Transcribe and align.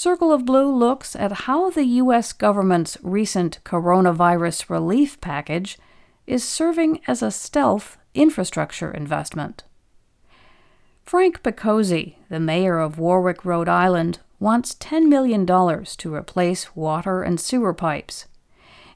Circle 0.00 0.32
of 0.32 0.46
Blue 0.46 0.74
looks 0.74 1.14
at 1.14 1.44
how 1.44 1.68
the 1.68 1.84
U.S. 1.84 2.32
government's 2.32 2.96
recent 3.02 3.62
coronavirus 3.66 4.70
relief 4.70 5.20
package 5.20 5.76
is 6.26 6.42
serving 6.42 7.02
as 7.06 7.22
a 7.22 7.30
stealth 7.30 7.98
infrastructure 8.14 8.90
investment. 8.90 9.64
Frank 11.04 11.42
Picozzi, 11.42 12.14
the 12.30 12.40
mayor 12.40 12.78
of 12.78 12.98
Warwick, 12.98 13.44
Rhode 13.44 13.68
Island, 13.68 14.20
wants 14.38 14.74
$10 14.76 15.06
million 15.06 15.44
to 15.44 16.14
replace 16.14 16.74
water 16.74 17.22
and 17.22 17.38
sewer 17.38 17.74
pipes. 17.74 18.24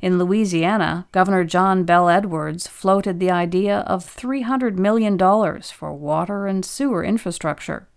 In 0.00 0.18
Louisiana, 0.18 1.06
Governor 1.12 1.44
John 1.44 1.84
Bel 1.84 2.08
Edwards 2.08 2.66
floated 2.66 3.20
the 3.20 3.30
idea 3.30 3.80
of 3.80 4.06
$300 4.06 4.78
million 4.78 5.18
for 5.18 5.92
water 5.92 6.46
and 6.46 6.64
sewer 6.64 7.04
infrastructure. 7.04 7.88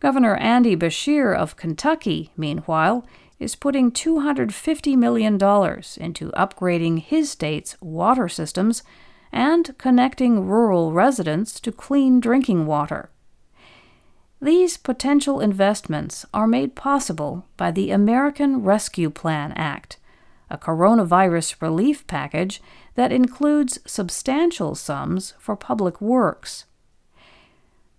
Governor 0.00 0.36
Andy 0.36 0.76
Beshear 0.76 1.36
of 1.36 1.56
Kentucky, 1.56 2.30
meanwhile, 2.36 3.04
is 3.40 3.56
putting 3.56 3.90
$250 3.90 4.96
million 4.96 5.34
into 5.34 6.30
upgrading 6.32 7.02
his 7.02 7.30
state's 7.30 7.76
water 7.80 8.28
systems 8.28 8.84
and 9.32 9.76
connecting 9.76 10.46
rural 10.46 10.92
residents 10.92 11.58
to 11.60 11.72
clean 11.72 12.20
drinking 12.20 12.66
water. 12.66 13.10
These 14.40 14.76
potential 14.76 15.40
investments 15.40 16.24
are 16.32 16.46
made 16.46 16.76
possible 16.76 17.44
by 17.56 17.72
the 17.72 17.90
American 17.90 18.62
Rescue 18.62 19.10
Plan 19.10 19.52
Act, 19.52 19.98
a 20.48 20.56
coronavirus 20.56 21.60
relief 21.60 22.06
package 22.06 22.62
that 22.94 23.10
includes 23.10 23.80
substantial 23.84 24.76
sums 24.76 25.34
for 25.38 25.56
public 25.56 26.00
works. 26.00 26.66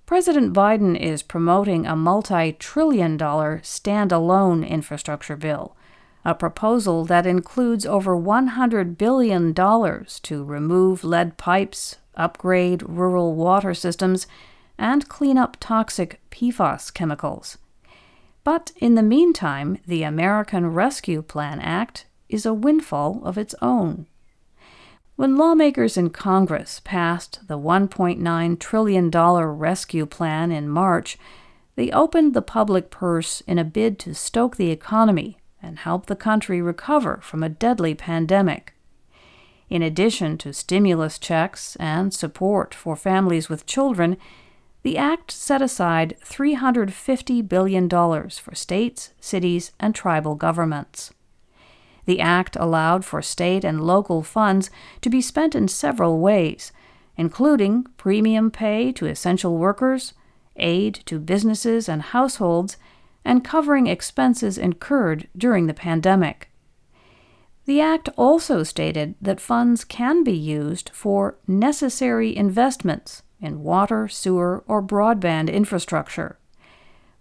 President 0.09 0.55
Biden 0.55 0.99
is 0.99 1.21
promoting 1.21 1.85
a 1.85 1.95
multi 1.95 2.53
trillion 2.53 3.15
dollar 3.15 3.59
standalone 3.63 4.67
infrastructure 4.67 5.35
bill, 5.35 5.75
a 6.25 6.33
proposal 6.33 7.05
that 7.05 7.27
includes 7.27 7.85
over 7.85 8.17
$100 8.17 8.97
billion 8.97 9.53
to 9.53 10.43
remove 10.43 11.03
lead 11.03 11.38
pipes, 11.38 11.97
upgrade 12.16 12.81
rural 12.89 13.35
water 13.35 13.75
systems, 13.75 14.25
and 14.79 15.07
clean 15.07 15.38
up 15.38 15.57
toxic 15.59 16.19
PFAS 16.31 16.91
chemicals. 16.91 17.59
But 18.44 18.71
in 18.77 18.95
the 18.95 19.03
meantime, 19.03 19.77
the 19.85 20.01
American 20.01 20.73
Rescue 20.73 21.21
Plan 21.21 21.59
Act 21.59 22.07
is 22.29 22.47
a 22.47 22.53
windfall 22.55 23.21
of 23.23 23.38
its 23.38 23.53
own. 23.61 24.07
When 25.20 25.36
lawmakers 25.36 25.98
in 25.98 26.12
Congress 26.12 26.80
passed 26.86 27.45
the 27.50 27.59
$1.9 27.59 28.58
trillion 28.58 29.12
rescue 29.12 30.06
plan 30.06 30.50
in 30.50 30.70
March, 30.70 31.17
they 31.75 31.92
opened 31.92 32.34
the 32.34 32.42
public 32.42 32.89
purse 32.89 33.42
in 33.42 33.59
a 33.59 33.66
bid 33.66 34.00
to 34.00 34.16
stoke 34.16 34.56
the 34.56 34.72
economy 34.72 35.38
and 35.62 35.80
help 35.80 36.06
the 36.06 36.16
country 36.16 36.62
recover 36.62 37.20
from 37.22 37.44
a 37.44 37.50
deadly 37.50 37.94
pandemic. 37.94 38.73
In 39.70 39.81
addition 39.81 40.38
to 40.38 40.53
stimulus 40.53 41.20
checks 41.20 41.75
and 41.81 42.14
support 42.14 42.73
for 42.73 42.95
families 42.95 43.50
with 43.50 43.66
children, 43.66 44.16
the 44.84 44.97
act 44.97 45.31
set 45.31 45.62
aside 45.62 46.16
$350 46.23 47.45
billion 47.45 47.90
for 47.90 48.56
states, 48.56 49.12
cities, 49.20 49.73
and 49.81 49.94
tribal 49.94 50.36
governments. 50.36 51.12
The 52.09 52.21
Act 52.21 52.55
allowed 52.55 53.05
for 53.05 53.21
state 53.21 53.63
and 53.63 53.85
local 53.85 54.23
funds 54.23 54.71
to 55.02 55.11
be 55.11 55.21
spent 55.21 55.53
in 55.53 55.67
several 55.67 56.17
ways, 56.17 56.71
including 57.17 57.83
premium 57.97 58.49
pay 58.49 58.91
to 58.93 59.05
essential 59.05 59.59
workers, 59.59 60.13
aid 60.55 60.95
to 61.05 61.19
businesses 61.19 61.88
and 61.88 62.01
households, 62.01 62.77
and 63.23 63.43
covering 63.45 63.85
expenses 63.85 64.57
incurred 64.57 65.27
during 65.38 65.67
the 65.67 65.73
pandemic. 65.75 66.49
The 67.66 67.79
Act 67.79 68.09
also 68.17 68.63
stated 68.63 69.13
that 69.21 69.39
funds 69.39 69.83
can 69.83 70.23
be 70.23 70.35
used 70.35 70.89
for 70.91 71.38
necessary 71.45 72.35
investments 72.35 73.22
in 73.39 73.61
water, 73.61 74.07
sewer, 74.07 74.63
or 74.66 74.81
broadband 74.81 75.53
infrastructure. 75.53 76.39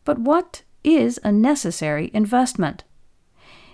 But 0.06 0.18
what 0.18 0.62
is 0.82 1.20
a 1.22 1.30
necessary 1.30 2.10
investment? 2.14 2.84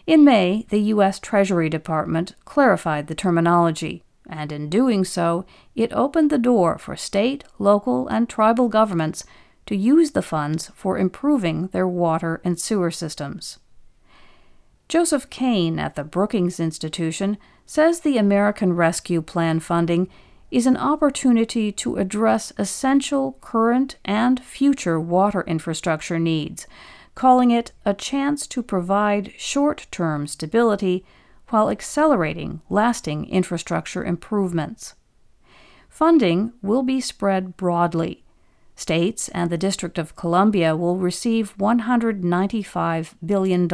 In 0.06 0.22
May, 0.22 0.66
the 0.68 0.80
U.S. 0.80 1.18
Treasury 1.18 1.70
Department 1.70 2.34
clarified 2.44 3.06
the 3.06 3.14
terminology, 3.14 4.02
and 4.28 4.52
in 4.52 4.68
doing 4.68 5.02
so, 5.02 5.46
it 5.74 5.94
opened 5.94 6.28
the 6.28 6.38
door 6.38 6.76
for 6.76 6.94
state, 6.94 7.44
local, 7.58 8.06
and 8.08 8.28
tribal 8.28 8.68
governments 8.68 9.24
to 9.64 9.74
use 9.74 10.10
the 10.10 10.20
funds 10.20 10.70
for 10.74 10.98
improving 10.98 11.68
their 11.68 11.88
water 11.88 12.42
and 12.44 12.60
sewer 12.60 12.90
systems. 12.90 13.58
Joseph 14.88 15.30
Kane 15.30 15.78
at 15.78 15.94
the 15.94 16.04
Brookings 16.04 16.60
Institution 16.60 17.38
says 17.64 18.00
the 18.00 18.18
American 18.18 18.74
Rescue 18.74 19.22
Plan 19.22 19.58
funding 19.58 20.10
is 20.50 20.66
an 20.66 20.76
opportunity 20.76 21.72
to 21.72 21.96
address 21.96 22.52
essential 22.58 23.38
current 23.40 23.96
and 24.04 24.38
future 24.38 25.00
water 25.00 25.42
infrastructure 25.46 26.18
needs 26.18 26.66
calling 27.14 27.50
it 27.50 27.72
a 27.84 27.94
chance 27.94 28.46
to 28.48 28.62
provide 28.62 29.32
short 29.36 29.86
term 29.90 30.26
stability 30.26 31.04
while 31.48 31.70
accelerating 31.70 32.60
lasting 32.68 33.28
infrastructure 33.28 34.04
improvements. 34.04 34.94
Funding 35.88 36.52
will 36.62 36.82
be 36.82 37.00
spread 37.00 37.56
broadly. 37.56 38.24
States 38.74 39.28
and 39.28 39.50
the 39.50 39.58
District 39.58 39.98
of 39.98 40.16
Columbia 40.16 40.74
will 40.74 40.96
receive 40.96 41.56
$195 41.58 43.14
billion. 43.24 43.68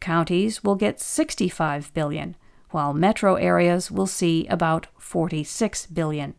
Counties 0.00 0.64
will 0.64 0.74
get 0.74 1.00
65 1.00 1.94
billion, 1.94 2.34
while 2.70 2.92
metro 2.92 3.36
areas 3.36 3.90
will 3.90 4.08
see 4.08 4.46
about 4.48 4.88
46 4.98 5.86
billion. 5.86 6.34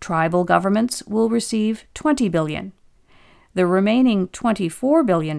Tribal 0.00 0.44
governments 0.44 1.02
will 1.04 1.30
receive 1.30 1.86
$20 1.94 2.30
billion 2.30 2.72
the 3.54 3.66
remaining 3.66 4.28
$24 4.28 5.04
billion 5.04 5.38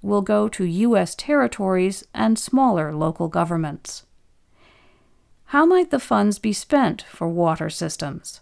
will 0.00 0.22
go 0.22 0.48
to 0.48 0.64
U.S. 0.64 1.14
territories 1.14 2.04
and 2.14 2.38
smaller 2.38 2.94
local 2.94 3.28
governments. 3.28 4.06
How 5.46 5.66
might 5.66 5.90
the 5.90 5.98
funds 5.98 6.38
be 6.38 6.54
spent 6.54 7.02
for 7.02 7.28
water 7.28 7.68
systems? 7.68 8.40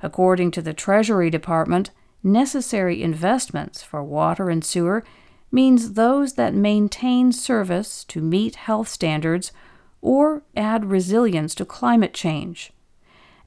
According 0.00 0.52
to 0.52 0.62
the 0.62 0.72
Treasury 0.72 1.28
Department, 1.28 1.90
necessary 2.22 3.02
investments 3.02 3.82
for 3.82 4.02
water 4.02 4.48
and 4.48 4.64
sewer 4.64 5.04
means 5.50 5.94
those 5.94 6.34
that 6.34 6.54
maintain 6.54 7.32
service 7.32 8.04
to 8.04 8.20
meet 8.20 8.54
health 8.54 8.88
standards 8.88 9.52
or 10.00 10.42
add 10.56 10.84
resilience 10.84 11.54
to 11.56 11.64
climate 11.64 12.14
change. 12.14 12.72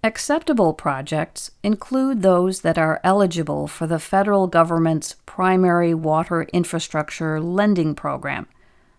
Acceptable 0.06 0.76
projects 0.76 1.50
include 1.64 2.22
those 2.22 2.62
that 2.62 2.78
are 2.78 3.02
eligible 3.04 3.66
for 3.66 3.88
the 3.88 3.98
federal 3.98 4.46
government's 4.46 5.16
primary 5.26 5.96
water 5.96 6.44
infrastructure 6.54 7.42
lending 7.42 7.96
program, 7.96 8.46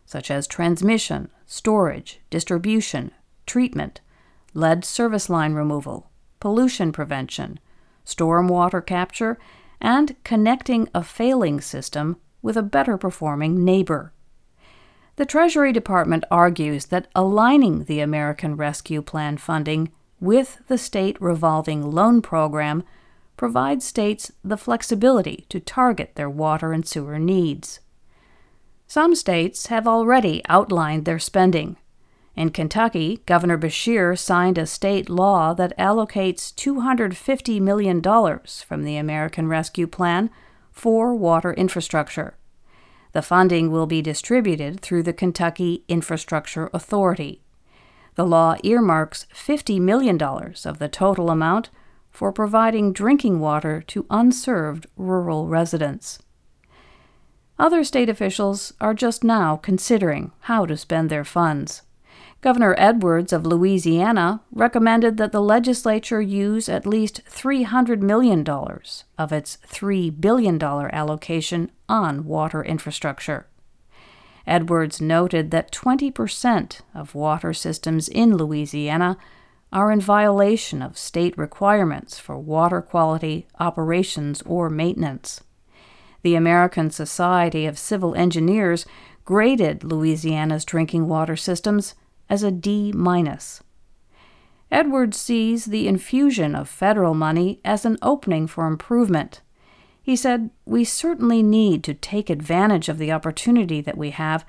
such 0.05 0.33
as 0.33 0.49
transmission, 0.49 1.31
storage, 1.47 2.19
distribution, 2.29 3.13
treatment, 3.47 4.01
lead 4.53 4.85
service 4.85 5.31
line 5.31 5.53
removal, 5.53 6.11
pollution 6.41 6.91
prevention, 6.91 7.61
stormwater 8.05 8.85
capture, 8.85 9.39
and 9.81 10.17
connecting 10.25 10.89
a 10.93 11.05
failing 11.05 11.61
system 11.61 12.17
with 12.43 12.57
a 12.57 12.63
better 12.63 12.99
performing 12.99 13.65
neighbor. 13.65 14.13
The 15.15 15.25
Treasury 15.25 15.73
Department 15.73 16.25
argues 16.33 16.87
that 16.87 17.07
aligning 17.15 17.85
the 17.85 18.01
American 18.01 18.57
Rescue 18.57 19.03
Plan 19.03 19.37
funding 19.37 19.93
with 20.21 20.61
the 20.69 20.79
state 20.79 21.21
revolving 21.21 21.91
loan 21.91 22.23
program 22.23 22.83
provides 23.37 23.85
states 23.85 24.33
the 24.43 24.57
flexibility 24.57 25.45
to 25.49 25.61
target 25.61 26.13
their 26.15 26.31
water 26.31 26.73
and 26.73 26.87
sewer 26.87 27.19
needs. 27.19 27.81
Some 28.87 29.15
states 29.15 29.67
have 29.67 29.87
already 29.87 30.43
outlined 30.49 31.05
their 31.05 31.19
spending. 31.19 31.77
In 32.35 32.51
Kentucky, 32.51 33.23
Governor 33.27 33.59
Beshear 33.59 34.17
signed 34.19 34.59
a 34.59 34.67
state 34.67 35.09
law 35.09 35.55
that 35.55 35.77
allocates 35.79 36.55
$250 36.55 37.61
million 37.61 38.03
from 38.03 38.85
the 38.85 38.97
American 38.97 39.49
Rescue 39.49 39.87
Plan 39.87 40.31
for 40.71 41.15
water 41.15 41.55
infrastructure. 41.55 42.37
The 43.13 43.23
funding 43.23 43.71
will 43.71 43.87
be 43.87 44.03
distributed 44.03 44.81
through 44.81 45.05
the 45.05 45.15
Kentucky 45.15 45.85
Infrastructure 45.89 46.69
Authority. 46.75 47.43
The 48.17 48.27
law 48.27 48.57
earmarks 48.63 49.27
$50 49.35 49.81
million 49.81 50.21
of 50.21 50.79
the 50.79 50.89
total 50.89 51.31
amount 51.31 51.71
for 52.11 52.33
providing 52.33 52.93
drinking 52.93 53.41
water 53.41 53.83
to 53.89 54.07
unserved 54.11 54.87
rural 54.97 55.49
residents. 55.49 56.19
Other 57.59 57.85
state 57.85 58.09
officials 58.09 58.73
are 58.81 58.95
just 58.95 59.23
now 59.23 59.57
considering 59.57 60.33
how 60.41 60.67
to 60.67 60.77
spend 60.77 61.11
their 61.11 61.25
funds. 61.25 61.83
Governor 62.41 62.75
Edwards 62.79 63.33
of 63.33 63.47
Louisiana 63.47 64.43
recommended 64.51 65.17
that 65.17 65.33
the 65.33 65.41
legislature 65.41 66.21
use 66.21 66.69
at 66.69 66.87
least 66.87 67.23
$300 67.29 68.01
million 68.01 68.47
of 69.19 69.33
its 69.33 69.59
$3 69.67 70.21
billion 70.21 70.63
allocation 70.63 71.71
on 71.89 72.25
water 72.25 72.63
infrastructure. 72.63 73.47
Edwards 74.47 75.01
noted 75.01 75.51
that 75.51 75.73
20% 75.73 76.81
of 76.95 77.15
water 77.15 77.53
systems 77.53 78.09
in 78.09 78.37
Louisiana 78.37 79.17
are 79.73 79.91
in 79.91 80.01
violation 80.01 80.83
of 80.83 80.97
state 80.97 81.37
requirements 81.37 82.19
for 82.19 82.39
water 82.39 82.81
quality, 82.81 83.47
operations, 83.59 84.43
or 84.43 84.71
maintenance. 84.71 85.43
The 86.23 86.37
American 86.37 86.91
Society 86.91 87.67
of 87.67 87.79
Civil 87.79 88.15
Engineers 88.15 88.87
graded 89.25 89.83
Louisiana's 89.83 90.65
drinking 90.65 91.09
water 91.09 91.37
systems 91.37 91.95
as 92.31 92.43
a 92.43 92.51
D 92.51 92.93
minus. 92.93 93.63
Edwards 94.71 95.17
sees 95.17 95.67
the 95.67 95.87
infusion 95.87 96.55
of 96.55 96.69
federal 96.69 97.15
money 97.15 97.61
as 97.65 97.85
an 97.85 97.99
opening 98.03 98.47
for 98.47 98.67
improvement. 98.67 99.41
He 100.07 100.15
said, 100.15 100.51
We 100.65 100.85
certainly 100.85 101.43
need 101.43 101.83
to 101.83 101.93
take 101.93 102.31
advantage 102.31 102.89
of 102.89 102.99
the 102.99 103.11
opportunity 103.11 103.81
that 103.81 103.99
we 103.99 104.11
have 104.11 104.47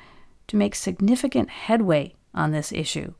to 0.50 0.56
make 0.56 0.76
significant 0.76 1.50
headway 1.50 2.14
on 2.32 2.52
this 2.52 2.72
issue. 2.72 3.16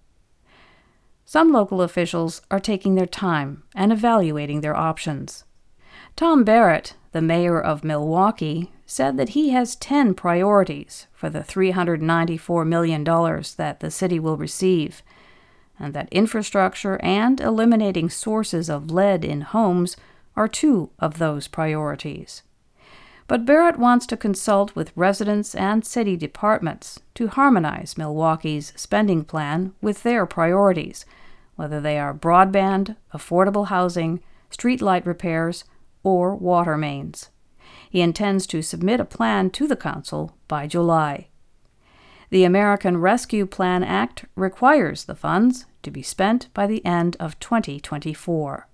Some 1.26 1.52
local 1.52 1.82
officials 1.82 2.44
are 2.52 2.60
taking 2.60 2.94
their 2.94 3.08
time 3.08 3.64
and 3.74 3.92
evaluating 3.92 4.62
their 4.62 4.76
options. 4.76 5.46
Tom 6.16 6.44
Barrett, 6.44 6.94
the 7.12 7.24
mayor 7.24 7.60
of 7.60 7.84
Milwaukee, 7.84 8.72
said 8.86 9.18
that 9.18 9.30
he 9.30 9.50
has 9.50 9.76
10 9.76 10.14
priorities 10.14 11.08
for 11.14 11.32
the 11.32 11.40
$394 11.40 12.68
million 12.68 13.04
that 13.04 13.80
the 13.80 13.90
city 13.90 14.20
will 14.20 14.38
receive, 14.38 15.02
and 15.80 15.96
that 15.96 16.08
infrastructure 16.12 17.00
and 17.02 17.42
eliminating 17.42 18.12
sources 18.12 18.70
of 18.70 18.92
lead 18.92 19.26
in 19.26 19.42
homes 19.42 19.98
are 20.38 20.48
two 20.48 20.92
of 21.00 21.18
those 21.18 21.48
priorities. 21.48 22.44
But 23.28 23.46
Barrett 23.46 23.78
wants 23.78 24.06
to 24.08 24.16
consult 24.16 24.74
with 24.74 24.96
residents 24.96 25.54
and 25.54 25.86
city 25.86 26.16
departments 26.16 27.02
to 27.16 27.28
harmonize 27.28 27.98
Milwaukee's 27.98 28.72
spending 28.78 29.26
plan 29.26 29.74
with 29.82 30.04
their 30.04 30.26
priorities, 30.26 31.06
whether 31.58 31.82
they 31.82 32.00
are 32.00 32.14
broadband, 32.14 32.96
affordable 33.14 33.68
housing, 33.68 34.22
streetlight 34.50 35.06
repairs, 35.06 35.66
or 36.04 36.36
water 36.36 36.78
mains. 36.78 37.30
He 37.90 38.00
intends 38.00 38.48
to 38.48 38.62
submit 38.62 39.02
a 39.02 39.06
plan 39.06 39.50
to 39.52 39.68
the 39.68 39.76
Council 39.76 40.38
by 40.48 40.68
July. 40.68 41.28
The 42.30 42.44
American 42.44 42.98
Rescue 42.98 43.46
Plan 43.46 43.84
Act 43.84 44.26
requires 44.36 45.06
the 45.06 45.16
funds 45.16 45.66
to 45.84 45.92
be 45.92 46.02
spent 46.02 46.54
by 46.54 46.68
the 46.68 46.86
end 46.86 47.18
of 47.20 47.40
2024. 47.40 48.68